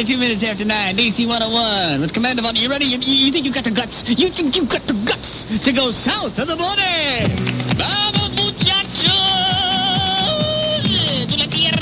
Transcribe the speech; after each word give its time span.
22 0.00 0.16
minutes 0.16 0.42
after 0.42 0.64
9, 0.64 0.96
DC 0.96 1.28
101. 1.28 2.00
With 2.00 2.14
Commander 2.14 2.40
Von, 2.40 2.56
you 2.56 2.70
ready? 2.70 2.86
You, 2.86 2.96
you 3.04 3.30
think 3.30 3.44
you've 3.44 3.52
got 3.52 3.64
the 3.64 3.70
guts? 3.70 4.08
You 4.08 4.32
think 4.32 4.56
you've 4.56 4.70
got 4.70 4.80
the 4.88 4.96
guts 5.04 5.44
to 5.60 5.72
go 5.76 5.90
south 5.90 6.40
of 6.40 6.48
the 6.48 6.56
border? 6.56 7.28
Vamos, 7.76 8.32
muchachos! 8.32 9.12
De 11.28 11.36
la 11.36 11.44
tierra 11.52 11.76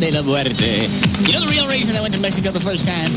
de 0.00 0.10
la 0.16 0.22
muerte. 0.22 0.88
You 1.28 1.36
know 1.36 1.44
the 1.44 1.52
real 1.52 1.68
reason 1.68 1.94
I 1.94 2.00
went 2.00 2.14
to 2.14 2.20
Mexico 2.20 2.48
the 2.48 2.64
first 2.64 2.86
time? 2.88 3.12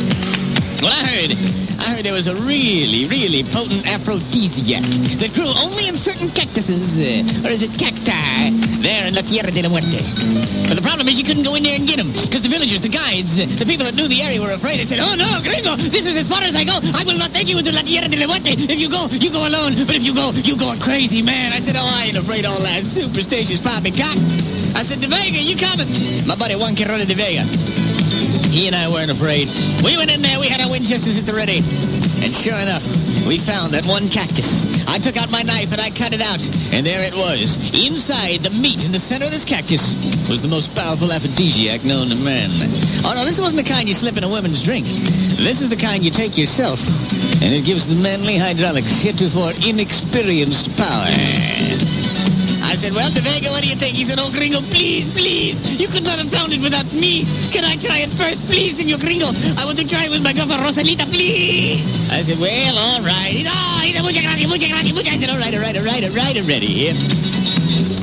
Well, 0.83 0.91
I 0.91 0.99
heard, 1.07 1.31
I 1.79 1.95
heard 1.95 2.03
there 2.03 2.11
was 2.11 2.27
a 2.27 2.35
really, 2.43 3.07
really 3.07 3.47
potent 3.55 3.87
aphrodisiac 3.87 4.83
that 5.15 5.31
grew 5.31 5.47
only 5.63 5.87
in 5.87 5.95
certain 5.95 6.27
cactuses, 6.35 6.99
or 7.39 7.47
is 7.47 7.63
it 7.63 7.71
cacti, 7.79 8.51
there 8.83 9.07
in 9.07 9.15
La 9.15 9.23
Tierra 9.23 9.47
de 9.47 9.63
la 9.63 9.71
Muerte. 9.71 10.03
But 10.67 10.75
the 10.75 10.83
problem 10.83 11.07
is 11.07 11.15
you 11.15 11.23
couldn't 11.23 11.47
go 11.47 11.55
in 11.55 11.63
there 11.63 11.79
and 11.79 11.87
get 11.87 11.97
them, 11.97 12.11
because 12.11 12.43
the 12.43 12.51
villagers, 12.51 12.83
the 12.83 12.91
guides, 12.91 13.39
the 13.39 13.63
people 13.63 13.87
that 13.87 13.95
knew 13.95 14.11
the 14.11 14.19
area 14.19 14.43
were 14.43 14.51
afraid. 14.51 14.83
They 14.83 14.85
said, 14.85 14.99
oh 14.99 15.15
no, 15.15 15.39
gringo, 15.39 15.79
this 15.79 16.03
is 16.03 16.19
as 16.19 16.27
far 16.27 16.43
as 16.43 16.53
I 16.59 16.67
go. 16.67 16.75
I 16.93 17.07
will 17.07 17.17
not 17.17 17.31
take 17.31 17.47
you 17.47 17.55
into 17.55 17.71
La 17.71 17.81
Tierra 17.81 18.11
de 18.11 18.19
la 18.19 18.27
Muerte. 18.27 18.51
If 18.59 18.77
you 18.77 18.91
go, 18.91 19.07
you 19.09 19.31
go 19.31 19.47
alone. 19.47 19.73
But 19.87 19.95
if 19.95 20.03
you 20.03 20.11
go, 20.11 20.35
you 20.43 20.59
go 20.59 20.75
a 20.75 20.79
crazy 20.83 21.23
man. 21.23 21.55
I 21.55 21.63
said, 21.63 21.79
oh, 21.79 21.87
I 21.87 22.11
ain't 22.11 22.19
afraid 22.19 22.43
of 22.43 22.51
all 22.51 22.63
that 22.67 22.83
superstitious 22.83 23.63
poppycock. 23.63 24.19
I 24.75 24.83
said, 24.83 24.99
De 24.99 25.07
Vega, 25.07 25.39
you 25.39 25.55
coming? 25.55 25.87
My 26.27 26.35
buddy 26.35 26.59
Juan 26.59 26.75
Quirona 26.75 27.07
De 27.07 27.15
Vega. 27.15 27.47
He 28.51 28.67
and 28.67 28.75
I 28.75 28.91
weren't 28.91 29.09
afraid. 29.09 29.49
We 29.81 29.97
went 29.97 30.13
in 30.13 30.21
there, 30.21 30.37
we 30.37 30.51
had 30.51 30.61
our 30.61 30.69
Winchesters 30.69 31.17
at 31.17 31.25
the 31.25 31.33
ready. 31.33 31.63
And 32.21 32.35
sure 32.35 32.55
enough, 32.59 32.85
we 33.27 33.37
found 33.37 33.73
that 33.73 33.85
one 33.85 34.09
cactus. 34.09 34.65
I 34.87 34.97
took 34.97 35.17
out 35.17 35.31
my 35.31 35.41
knife 35.41 35.71
and 35.71 35.81
I 35.81 35.89
cut 35.89 36.13
it 36.13 36.21
out. 36.21 36.41
And 36.73 36.85
there 36.85 37.01
it 37.01 37.13
was. 37.13 37.57
Inside 37.73 38.41
the 38.41 38.53
meat 38.61 38.85
in 38.85 38.91
the 38.91 38.99
center 38.99 39.25
of 39.25 39.31
this 39.31 39.45
cactus 39.45 39.93
was 40.29 40.41
the 40.41 40.47
most 40.47 40.75
powerful 40.75 41.11
aphrodisiac 41.11 41.83
known 41.83 42.07
to 42.09 42.15
man. 42.15 42.49
Oh 43.05 43.13
no, 43.15 43.25
this 43.25 43.39
wasn't 43.39 43.65
the 43.65 43.69
kind 43.69 43.87
you 43.87 43.93
slip 43.93 44.17
in 44.17 44.23
a 44.23 44.29
woman's 44.29 44.63
drink. 44.63 44.85
This 45.39 45.61
is 45.61 45.69
the 45.69 45.79
kind 45.79 46.03
you 46.03 46.11
take 46.11 46.37
yourself. 46.37 46.79
And 47.43 47.53
it 47.53 47.65
gives 47.65 47.87
the 47.87 47.95
manly 48.01 48.37
hydraulics 48.37 49.01
heretofore 49.01 49.51
inexperienced 49.67 50.75
power. 50.77 51.62
I 52.73 52.75
said, 52.75 52.97
well, 52.97 53.05
De 53.13 53.21
Vega, 53.21 53.53
what 53.53 53.61
do 53.61 53.69
you 53.69 53.77
think? 53.77 53.93
He 53.93 54.01
said, 54.01 54.17
oh, 54.17 54.33
gringo, 54.33 54.57
please, 54.73 55.05
please. 55.13 55.61
You 55.77 55.85
could 55.85 56.01
not 56.01 56.17
have 56.17 56.25
found 56.33 56.57
it 56.57 56.57
without 56.57 56.89
me. 56.89 57.21
Can 57.53 57.61
I 57.61 57.77
try 57.77 58.01
it 58.01 58.09
first, 58.17 58.41
please, 58.49 58.81
senor 58.81 58.97
gringo? 58.97 59.29
I 59.61 59.61
want 59.61 59.77
to 59.77 59.85
try 59.85 60.09
it 60.09 60.09
with 60.09 60.25
my 60.25 60.33
girlfriend, 60.33 60.65
Rosalita, 60.65 61.05
please. 61.05 61.85
I 62.09 62.25
said, 62.25 62.41
well, 62.41 62.73
all 62.73 63.05
right. 63.05 63.45
Said, 63.45 63.53
oh, 63.53 63.77
he 63.85 63.93
said, 63.93 64.01
muchas 64.01 64.25
gracias, 64.25 64.49
muchas 64.49 64.69
gracias, 64.73 64.89
muchas. 64.89 65.13
I 65.13 65.17
said, 65.21 65.29
all 65.29 65.37
right, 65.37 65.53
all 65.53 65.61
right, 65.61 65.77
all 65.77 65.85
right, 65.85 66.01
all 66.01 66.17
right, 66.17 66.33
already. 66.33 66.65
Here. 66.65 66.97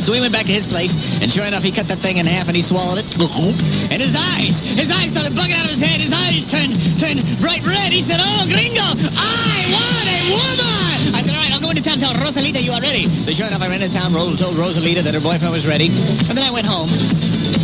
So 0.06 0.14
we 0.14 0.22
went 0.22 0.30
back 0.30 0.46
to 0.46 0.54
his 0.54 0.70
place, 0.70 0.94
and 1.18 1.26
sure 1.26 1.50
enough, 1.50 1.66
he 1.66 1.74
cut 1.74 1.90
that 1.90 1.98
thing 1.98 2.22
in 2.22 2.30
half 2.30 2.46
and 2.46 2.54
he 2.54 2.62
swallowed 2.62 3.02
it. 3.02 3.10
And 3.90 3.98
his 3.98 4.14
eyes, 4.14 4.62
his 4.78 4.94
eyes 4.94 5.10
started 5.10 5.34
bugging 5.34 5.58
out 5.58 5.66
of 5.66 5.74
his 5.74 5.82
head. 5.82 5.98
His 5.98 6.14
eyes 6.14 6.46
turned, 6.46 6.78
turned 6.94 7.26
bright 7.42 7.66
red. 7.66 7.90
He 7.90 8.06
said, 8.06 8.22
oh, 8.22 8.46
gringo, 8.46 8.86
I 9.18 9.66
want 9.74 10.06
a 10.06 10.20
woman. 10.30 11.19
Into 11.80 11.96
town, 11.96 11.98
tell 11.98 12.12
Rosalita 12.20 12.60
you 12.60 12.72
are 12.72 12.80
ready. 12.80 13.08
So 13.24 13.32
sure 13.32 13.46
enough, 13.48 13.62
I 13.62 13.68
ran 13.68 13.80
into 13.80 13.96
town, 13.96 14.12
told 14.12 14.36
Rosalita 14.36 15.00
that 15.00 15.14
her 15.16 15.20
boyfriend 15.20 15.52
was 15.52 15.66
ready. 15.66 15.88
And 16.28 16.36
then 16.36 16.44
I 16.44 16.52
went 16.52 16.68
home. 16.68 16.92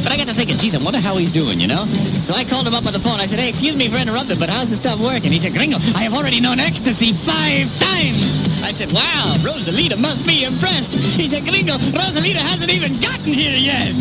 But 0.01 0.13
I 0.13 0.17
got 0.17 0.29
to 0.29 0.35
thinking, 0.35 0.57
geez, 0.57 0.75
I 0.75 0.81
wonder 0.81 1.01
how 1.01 1.17
he's 1.17 1.33
doing, 1.33 1.61
you 1.61 1.69
know? 1.69 1.85
So 2.25 2.33
I 2.33 2.45
called 2.45 2.67
him 2.67 2.73
up 2.73 2.87
on 2.87 2.97
the 2.97 3.03
phone. 3.03 3.21
I 3.21 3.27
said, 3.29 3.41
hey, 3.41 3.49
excuse 3.49 3.77
me 3.77 3.93
for 3.93 4.01
interrupting, 4.01 4.39
but 4.41 4.49
how's 4.49 4.73
the 4.73 4.79
stuff 4.81 4.97
working? 5.01 5.33
He 5.33 5.39
said, 5.39 5.53
gringo, 5.53 5.77
I 5.93 6.09
have 6.09 6.15
already 6.15 6.41
known 6.41 6.59
ecstasy 6.61 7.13
five 7.13 7.69
times. 7.77 8.65
I 8.65 8.73
said, 8.73 8.89
wow, 8.93 9.37
Rosalita 9.45 10.01
must 10.01 10.25
be 10.25 10.49
impressed. 10.49 10.97
He 10.97 11.29
said, 11.29 11.45
gringo, 11.45 11.77
Rosalita 11.93 12.41
hasn't 12.41 12.73
even 12.73 12.97
gotten 12.97 13.33
here 13.37 13.59
yet. 13.59 13.93